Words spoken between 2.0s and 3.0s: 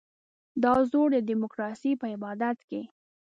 په عبادت کې.